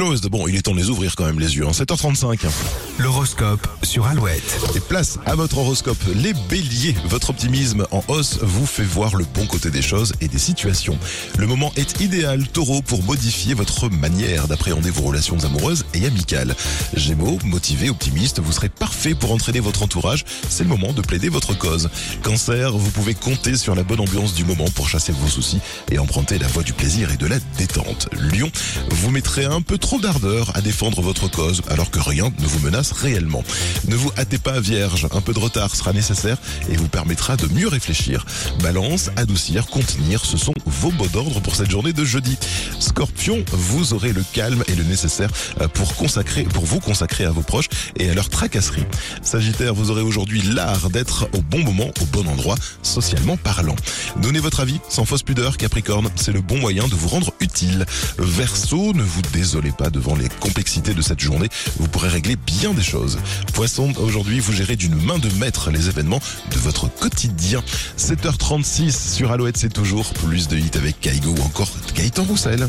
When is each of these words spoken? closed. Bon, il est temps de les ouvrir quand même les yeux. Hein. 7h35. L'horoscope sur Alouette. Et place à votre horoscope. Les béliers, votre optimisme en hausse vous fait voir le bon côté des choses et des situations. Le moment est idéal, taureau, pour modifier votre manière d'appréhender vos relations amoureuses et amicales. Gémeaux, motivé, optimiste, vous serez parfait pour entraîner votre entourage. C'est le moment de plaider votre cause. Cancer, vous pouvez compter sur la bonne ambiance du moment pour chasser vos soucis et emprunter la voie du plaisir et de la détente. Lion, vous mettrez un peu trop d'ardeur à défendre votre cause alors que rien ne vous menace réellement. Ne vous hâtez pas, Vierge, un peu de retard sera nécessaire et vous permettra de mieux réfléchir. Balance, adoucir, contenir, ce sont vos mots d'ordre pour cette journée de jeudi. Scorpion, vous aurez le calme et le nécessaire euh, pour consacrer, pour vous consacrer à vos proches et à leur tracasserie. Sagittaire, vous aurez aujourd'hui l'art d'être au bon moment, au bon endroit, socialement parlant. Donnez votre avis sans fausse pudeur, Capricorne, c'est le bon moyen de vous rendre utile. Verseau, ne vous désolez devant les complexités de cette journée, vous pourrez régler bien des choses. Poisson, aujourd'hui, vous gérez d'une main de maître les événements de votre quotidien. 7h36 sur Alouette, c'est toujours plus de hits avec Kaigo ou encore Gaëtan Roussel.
closed. 0.00 0.26
Bon, 0.30 0.48
il 0.48 0.56
est 0.56 0.62
temps 0.62 0.72
de 0.72 0.78
les 0.78 0.88
ouvrir 0.88 1.14
quand 1.14 1.26
même 1.26 1.38
les 1.38 1.56
yeux. 1.56 1.66
Hein. 1.66 1.72
7h35. 1.72 2.46
L'horoscope 2.98 3.68
sur 3.82 4.06
Alouette. 4.06 4.58
Et 4.74 4.80
place 4.80 5.18
à 5.26 5.34
votre 5.34 5.58
horoscope. 5.58 5.98
Les 6.14 6.32
béliers, 6.48 6.94
votre 7.06 7.30
optimisme 7.30 7.86
en 7.90 8.02
hausse 8.08 8.38
vous 8.40 8.64
fait 8.64 8.84
voir 8.84 9.14
le 9.14 9.26
bon 9.34 9.44
côté 9.44 9.70
des 9.70 9.82
choses 9.82 10.14
et 10.22 10.28
des 10.28 10.38
situations. 10.38 10.98
Le 11.36 11.46
moment 11.46 11.70
est 11.76 12.00
idéal, 12.00 12.48
taureau, 12.48 12.80
pour 12.80 13.02
modifier 13.02 13.52
votre 13.52 13.90
manière 13.90 14.48
d'appréhender 14.48 14.90
vos 14.90 15.02
relations 15.02 15.38
amoureuses 15.44 15.84
et 15.92 16.06
amicales. 16.06 16.54
Gémeaux, 16.94 17.38
motivé, 17.44 17.90
optimiste, 17.90 18.40
vous 18.40 18.52
serez 18.52 18.70
parfait 18.70 19.14
pour 19.14 19.32
entraîner 19.32 19.60
votre 19.60 19.82
entourage. 19.82 20.24
C'est 20.48 20.62
le 20.62 20.70
moment 20.70 20.94
de 20.94 21.02
plaider 21.02 21.28
votre 21.28 21.56
cause. 21.56 21.90
Cancer, 22.22 22.72
vous 22.72 22.90
pouvez 22.90 23.12
compter 23.12 23.54
sur 23.54 23.74
la 23.74 23.82
bonne 23.82 24.00
ambiance 24.00 24.32
du 24.32 24.44
moment 24.44 24.70
pour 24.74 24.88
chasser 24.88 25.12
vos 25.12 25.28
soucis 25.28 25.60
et 25.90 25.98
emprunter 25.98 26.38
la 26.38 26.46
voie 26.46 26.62
du 26.62 26.72
plaisir 26.72 27.12
et 27.12 27.18
de 27.18 27.26
la 27.26 27.36
détente. 27.58 28.08
Lion, 28.32 28.50
vous 28.90 29.10
mettrez 29.10 29.44
un 29.44 29.60
peu 29.60 29.76
trop 29.76 29.89
d'ardeur 29.98 30.50
à 30.54 30.60
défendre 30.60 31.00
votre 31.02 31.28
cause 31.28 31.62
alors 31.68 31.90
que 31.90 31.98
rien 31.98 32.32
ne 32.38 32.46
vous 32.46 32.60
menace 32.60 32.92
réellement. 32.92 33.42
Ne 33.88 33.96
vous 33.96 34.10
hâtez 34.18 34.38
pas, 34.38 34.60
Vierge, 34.60 35.06
un 35.12 35.20
peu 35.20 35.32
de 35.32 35.38
retard 35.38 35.74
sera 35.74 35.92
nécessaire 35.92 36.36
et 36.70 36.76
vous 36.76 36.88
permettra 36.88 37.36
de 37.36 37.46
mieux 37.48 37.68
réfléchir. 37.68 38.24
Balance, 38.62 39.10
adoucir, 39.16 39.66
contenir, 39.66 40.24
ce 40.24 40.36
sont 40.36 40.54
vos 40.66 40.90
mots 40.92 41.08
d'ordre 41.08 41.40
pour 41.40 41.56
cette 41.56 41.70
journée 41.70 41.92
de 41.92 42.04
jeudi. 42.04 42.38
Scorpion, 42.78 43.44
vous 43.52 43.94
aurez 43.94 44.12
le 44.12 44.22
calme 44.32 44.62
et 44.68 44.74
le 44.74 44.84
nécessaire 44.84 45.30
euh, 45.60 45.68
pour 45.68 45.94
consacrer, 45.96 46.44
pour 46.44 46.64
vous 46.64 46.80
consacrer 46.80 47.24
à 47.24 47.30
vos 47.30 47.42
proches 47.42 47.68
et 47.96 48.10
à 48.10 48.14
leur 48.14 48.28
tracasserie. 48.28 48.84
Sagittaire, 49.22 49.74
vous 49.74 49.90
aurez 49.90 50.02
aujourd'hui 50.02 50.42
l'art 50.42 50.90
d'être 50.90 51.28
au 51.34 51.42
bon 51.42 51.64
moment, 51.64 51.90
au 52.00 52.04
bon 52.06 52.26
endroit, 52.28 52.56
socialement 52.82 53.36
parlant. 53.36 53.76
Donnez 54.16 54.40
votre 54.40 54.60
avis 54.60 54.80
sans 54.88 55.04
fausse 55.04 55.22
pudeur, 55.22 55.56
Capricorne, 55.56 56.10
c'est 56.16 56.32
le 56.32 56.40
bon 56.40 56.58
moyen 56.58 56.86
de 56.86 56.94
vous 56.94 57.08
rendre 57.08 57.32
utile. 57.40 57.86
Verseau, 58.18 58.92
ne 58.92 59.02
vous 59.02 59.22
désolez 59.32 59.72
devant 59.88 60.14
les 60.14 60.28
complexités 60.28 60.92
de 60.92 61.00
cette 61.00 61.20
journée, 61.20 61.48
vous 61.78 61.88
pourrez 61.88 62.08
régler 62.08 62.36
bien 62.36 62.74
des 62.74 62.82
choses. 62.82 63.18
Poisson, 63.54 63.94
aujourd'hui, 63.98 64.40
vous 64.40 64.52
gérez 64.52 64.76
d'une 64.76 64.94
main 64.94 65.18
de 65.18 65.30
maître 65.38 65.70
les 65.70 65.88
événements 65.88 66.20
de 66.50 66.58
votre 66.58 66.92
quotidien. 66.92 67.62
7h36 67.96 69.14
sur 69.14 69.32
Alouette, 69.32 69.56
c'est 69.56 69.72
toujours 69.72 70.12
plus 70.12 70.48
de 70.48 70.58
hits 70.58 70.70
avec 70.74 71.00
Kaigo 71.00 71.30
ou 71.30 71.42
encore 71.42 71.70
Gaëtan 71.94 72.24
Roussel. 72.24 72.66